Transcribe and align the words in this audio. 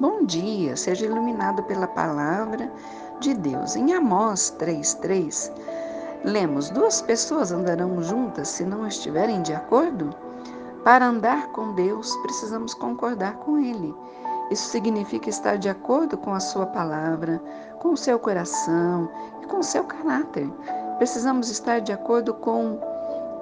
Bom 0.00 0.24
dia, 0.24 0.76
seja 0.76 1.06
iluminado 1.06 1.60
pela 1.64 1.88
palavra 1.88 2.70
de 3.18 3.34
Deus. 3.34 3.74
Em 3.74 3.92
Amós 3.92 4.54
3,3, 4.56 5.50
lemos: 6.22 6.70
Duas 6.70 7.02
pessoas 7.02 7.50
andarão 7.50 8.00
juntas 8.00 8.46
se 8.46 8.64
não 8.64 8.86
estiverem 8.86 9.42
de 9.42 9.52
acordo? 9.52 10.14
Para 10.84 11.08
andar 11.08 11.48
com 11.48 11.74
Deus, 11.74 12.14
precisamos 12.22 12.74
concordar 12.74 13.38
com 13.38 13.58
Ele. 13.58 13.92
Isso 14.52 14.70
significa 14.70 15.28
estar 15.28 15.58
de 15.58 15.68
acordo 15.68 16.16
com 16.16 16.32
a 16.32 16.38
Sua 16.38 16.66
palavra, 16.66 17.42
com 17.80 17.88
o 17.88 17.96
seu 17.96 18.20
coração 18.20 19.10
e 19.42 19.46
com 19.46 19.58
o 19.58 19.64
seu 19.64 19.82
caráter. 19.82 20.48
Precisamos 20.98 21.50
estar 21.50 21.80
de 21.80 21.92
acordo 21.92 22.32
com 22.34 22.78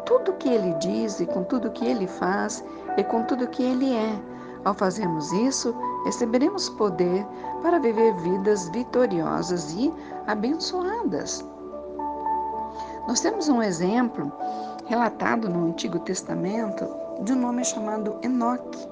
tudo 0.07 0.33
que 0.33 0.49
Ele 0.49 0.73
diz 0.79 1.21
e 1.21 1.27
com 1.27 1.45
tudo 1.45 1.71
que 1.71 1.85
Ele 1.85 2.07
faz 2.07 2.65
e 2.97 3.05
com 3.05 3.25
tudo 3.25 3.47
que 3.47 3.63
Ele 3.63 3.95
é. 3.95 4.36
Ao 4.67 4.75
fazermos 4.75 5.31
isso, 5.31 5.73
receberemos 6.05 6.69
poder 6.69 7.25
para 7.63 7.79
viver 7.79 8.17
vidas 8.17 8.69
vitoriosas 8.71 9.73
e 9.75 9.95
abençoadas. 10.27 11.45
Nós 13.07 13.21
temos 13.21 13.49
um 13.49 13.63
exemplo 13.63 14.33
relatado 14.87 15.49
no 15.49 15.69
Antigo 15.69 16.01
Testamento 16.01 16.85
de 17.23 17.33
um 17.33 17.47
homem 17.47 17.65
chamado 17.65 18.17
Enoque. 18.23 18.89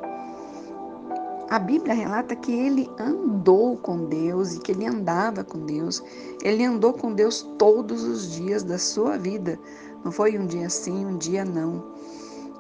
A 1.51 1.59
Bíblia 1.59 1.93
relata 1.93 2.37
que 2.37 2.53
ele 2.53 2.89
andou 2.97 3.77
com 3.77 4.05
Deus 4.05 4.55
e 4.55 4.61
que 4.61 4.71
ele 4.71 4.87
andava 4.87 5.43
com 5.43 5.59
Deus. 5.67 6.01
Ele 6.45 6.65
andou 6.65 6.93
com 6.93 7.13
Deus 7.13 7.43
todos 7.59 8.05
os 8.05 8.31
dias 8.31 8.63
da 8.63 8.79
sua 8.79 9.19
vida. 9.19 9.59
Não 10.05 10.13
foi 10.13 10.39
um 10.39 10.47
dia 10.47 10.71
sim, 10.71 11.05
um 11.05 11.19
dia 11.19 11.45
não. 11.45 11.83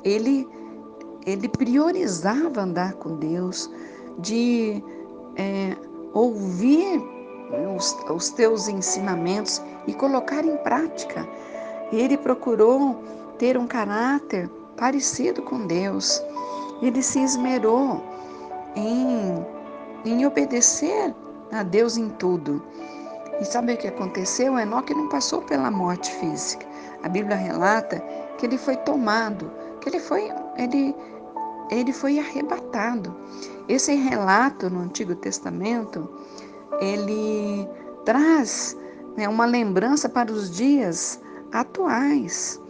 Ele 0.02 0.48
ele 1.26 1.48
priorizava 1.48 2.60
andar 2.60 2.94
com 2.94 3.16
Deus, 3.16 3.70
de 4.18 4.82
é, 5.36 5.76
ouvir 6.12 7.02
os, 7.76 7.96
os 8.10 8.30
teus 8.30 8.68
ensinamentos 8.68 9.60
e 9.86 9.94
colocar 9.94 10.44
em 10.44 10.56
prática. 10.58 11.26
Ele 11.92 12.16
procurou 12.16 13.02
ter 13.38 13.56
um 13.56 13.66
caráter 13.66 14.48
parecido 14.76 15.42
com 15.42 15.66
Deus. 15.66 16.22
Ele 16.82 17.02
se 17.02 17.20
esmerou 17.20 18.02
em, 18.76 19.44
em 20.04 20.26
obedecer 20.26 21.14
a 21.52 21.62
Deus 21.62 21.96
em 21.96 22.08
tudo. 22.10 22.62
E 23.40 23.44
sabe 23.44 23.74
o 23.74 23.76
que 23.76 23.88
aconteceu? 23.88 24.58
Enoque 24.58 24.94
não 24.94 25.08
passou 25.08 25.42
pela 25.42 25.70
morte 25.70 26.10
física. 26.12 26.66
A 27.02 27.08
Bíblia 27.08 27.36
relata 27.36 28.00
que 28.38 28.46
ele 28.46 28.58
foi 28.58 28.76
tomado, 28.78 29.50
que 29.80 29.88
ele 29.88 29.98
foi, 29.98 30.30
ele, 30.56 30.94
ele 31.78 31.92
foi 31.92 32.18
arrebatado. 32.18 33.14
Esse 33.68 33.94
relato 33.94 34.68
no 34.68 34.80
Antigo 34.80 35.14
Testamento, 35.14 36.08
ele 36.80 37.68
traz 38.04 38.76
né, 39.16 39.28
uma 39.28 39.46
lembrança 39.46 40.08
para 40.08 40.32
os 40.32 40.50
dias 40.50 41.20
atuais. 41.52 42.60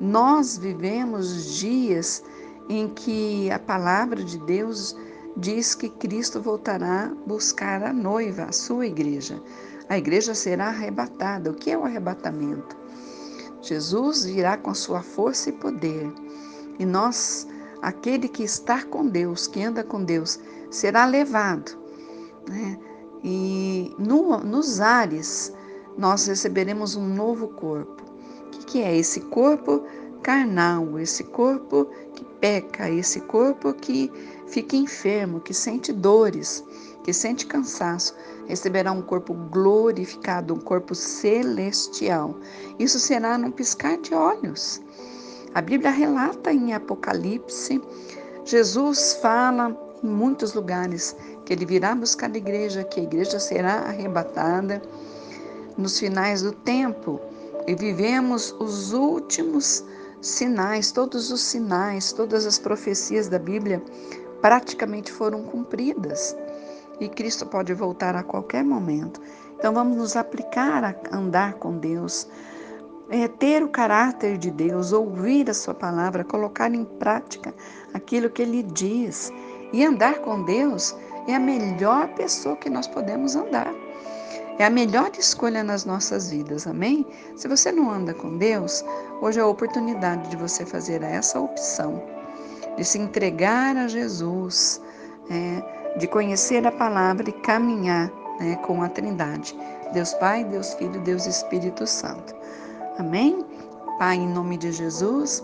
Nós 0.00 0.58
vivemos 0.58 1.56
dias 1.56 2.22
em 2.68 2.88
que 2.88 3.50
a 3.50 3.58
palavra 3.58 4.22
de 4.22 4.38
Deus 4.38 4.96
diz 5.36 5.74
que 5.74 5.88
Cristo 5.88 6.40
voltará 6.40 7.12
buscar 7.26 7.82
a 7.82 7.92
noiva, 7.92 8.44
a 8.44 8.52
sua 8.52 8.86
igreja. 8.86 9.42
A 9.88 9.98
igreja 9.98 10.34
será 10.34 10.68
arrebatada. 10.68 11.50
O 11.50 11.54
que 11.54 11.70
é 11.70 11.78
o 11.78 11.84
arrebatamento? 11.84 12.76
Jesus 13.60 14.24
virá 14.24 14.56
com 14.56 14.74
sua 14.74 15.02
força 15.02 15.50
e 15.50 15.52
poder. 15.52 16.12
E 16.78 16.84
nós, 16.84 17.46
aquele 17.84 18.28
que 18.28 18.42
está 18.42 18.82
com 18.82 19.06
Deus, 19.06 19.46
que 19.46 19.62
anda 19.62 19.84
com 19.84 20.02
Deus, 20.02 20.38
será 20.70 21.04
levado. 21.04 21.78
Né? 22.48 22.78
E 23.22 23.94
no, 23.98 24.38
nos 24.38 24.80
ares 24.80 25.52
nós 25.96 26.26
receberemos 26.26 26.96
um 26.96 27.06
novo 27.06 27.48
corpo. 27.48 28.02
O 28.46 28.50
que, 28.50 28.64
que 28.64 28.82
é 28.82 28.96
esse 28.96 29.20
corpo? 29.20 29.84
carnal, 30.24 30.98
esse 30.98 31.22
corpo 31.22 31.86
que 32.14 32.24
peca, 32.40 32.88
esse 32.88 33.20
corpo 33.20 33.74
que 33.74 34.10
fica 34.48 34.74
enfermo, 34.74 35.38
que 35.38 35.52
sente 35.52 35.92
dores, 35.92 36.64
que 37.04 37.12
sente 37.12 37.46
cansaço, 37.46 38.16
receberá 38.46 38.90
um 38.90 39.02
corpo 39.02 39.34
glorificado, 39.34 40.54
um 40.54 40.58
corpo 40.58 40.94
celestial. 40.94 42.34
Isso 42.78 42.98
será 42.98 43.36
num 43.36 43.50
piscar 43.50 43.98
de 43.98 44.14
olhos. 44.14 44.80
A 45.54 45.60
Bíblia 45.60 45.90
relata 45.90 46.52
em 46.52 46.74
Apocalipse, 46.74 47.80
Jesus 48.44 49.18
fala 49.22 49.76
em 50.02 50.08
muitos 50.08 50.52
lugares 50.52 51.14
que 51.44 51.52
ele 51.52 51.64
virá 51.64 51.94
buscar 51.94 52.28
a 52.28 52.36
igreja, 52.36 52.82
que 52.82 52.98
a 52.98 53.04
igreja 53.04 53.38
será 53.38 53.74
arrebatada 53.74 54.82
nos 55.78 55.98
finais 55.98 56.42
do 56.42 56.50
tempo 56.50 57.20
e 57.68 57.74
vivemos 57.76 58.52
os 58.58 58.92
últimos 58.92 59.84
sinais, 60.20 60.90
todos 60.90 61.30
os 61.30 61.40
sinais, 61.40 62.12
todas 62.12 62.46
as 62.46 62.58
profecias 62.58 63.28
da 63.28 63.38
Bíblia 63.38 63.80
praticamente 64.40 65.12
foram 65.12 65.44
cumpridas 65.44 66.36
e 66.98 67.08
Cristo 67.08 67.46
pode 67.46 67.72
voltar 67.74 68.16
a 68.16 68.22
qualquer 68.22 68.64
momento. 68.64 69.20
Então 69.56 69.72
vamos 69.72 69.96
nos 69.96 70.16
aplicar 70.16 70.84
a 70.84 71.16
andar 71.16 71.54
com 71.54 71.78
Deus, 71.78 72.26
é, 73.10 73.28
ter 73.28 73.62
o 73.62 73.68
caráter 73.68 74.38
de 74.38 74.50
Deus, 74.50 74.92
ouvir 74.92 75.48
a 75.50 75.54
Sua 75.54 75.74
palavra, 75.74 76.24
colocar 76.24 76.72
em 76.74 76.84
prática 76.84 77.54
aquilo 77.92 78.30
que 78.30 78.42
Ele 78.42 78.62
diz. 78.62 79.32
E 79.72 79.84
andar 79.84 80.20
com 80.20 80.42
Deus 80.44 80.96
é 81.26 81.34
a 81.34 81.40
melhor 81.40 82.08
pessoa 82.14 82.56
que 82.56 82.70
nós 82.70 82.86
podemos 82.86 83.34
andar. 83.36 83.72
É 84.58 84.64
a 84.64 84.70
melhor 84.70 85.10
escolha 85.18 85.64
nas 85.64 85.84
nossas 85.84 86.30
vidas, 86.30 86.66
amém? 86.66 87.04
Se 87.34 87.48
você 87.48 87.72
não 87.72 87.90
anda 87.90 88.14
com 88.14 88.38
Deus, 88.38 88.84
hoje 89.20 89.40
é 89.40 89.42
a 89.42 89.46
oportunidade 89.46 90.30
de 90.30 90.36
você 90.36 90.64
fazer 90.64 91.02
essa 91.02 91.40
opção, 91.40 92.00
de 92.76 92.84
se 92.84 92.98
entregar 92.98 93.76
a 93.76 93.88
Jesus, 93.88 94.80
é, 95.28 95.98
de 95.98 96.06
conhecer 96.06 96.64
a 96.66 96.70
palavra 96.70 97.28
e 97.28 97.32
caminhar 97.32 98.12
né, 98.38 98.54
com 98.64 98.80
a 98.82 98.88
Trindade. 98.88 99.56
Deus 99.92 100.14
Pai, 100.14 100.44
Deus 100.44 100.74
Filho, 100.74 101.00
Deus 101.00 101.26
Espírito 101.26 101.84
Santo. 101.84 102.34
Amém? 102.98 103.44
Pai, 103.98 104.16
em 104.16 104.28
nome 104.28 104.56
de 104.56 104.72
Jesus, 104.72 105.42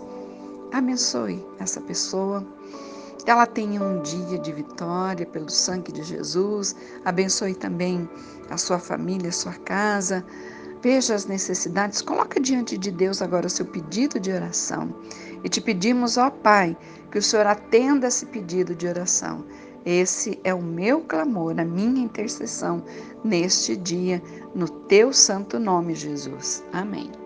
abençoe 0.71 1.45
essa 1.59 1.79
pessoa 1.81 2.45
ela 3.25 3.45
tenha 3.45 3.81
um 3.81 4.01
dia 4.01 4.39
de 4.39 4.51
vitória 4.51 5.25
pelo 5.25 5.49
sangue 5.49 5.91
de 5.91 6.03
Jesus. 6.03 6.75
Abençoe 7.05 7.53
também 7.53 8.09
a 8.49 8.57
sua 8.57 8.79
família, 8.79 9.29
a 9.29 9.33
sua 9.33 9.53
casa. 9.53 10.25
Veja 10.81 11.13
as 11.13 11.25
necessidades. 11.25 12.01
Coloca 12.01 12.39
diante 12.39 12.77
de 12.77 12.89
Deus 12.89 13.21
agora 13.21 13.45
o 13.45 13.49
seu 13.49 13.65
pedido 13.65 14.19
de 14.19 14.31
oração. 14.31 14.93
E 15.43 15.49
te 15.49 15.61
pedimos, 15.61 16.17
ó 16.17 16.29
Pai, 16.29 16.75
que 17.11 17.19
o 17.19 17.21
Senhor 17.21 17.45
atenda 17.45 18.07
esse 18.07 18.25
pedido 18.25 18.73
de 18.73 18.87
oração. 18.87 19.45
Esse 19.85 20.39
é 20.43 20.53
o 20.53 20.61
meu 20.61 21.01
clamor, 21.01 21.59
a 21.59 21.65
minha 21.65 22.03
intercessão 22.03 22.83
neste 23.23 23.75
dia, 23.75 24.21
no 24.53 24.67
teu 24.67 25.11
santo 25.11 25.59
nome, 25.59 25.95
Jesus. 25.95 26.63
Amém. 26.71 27.20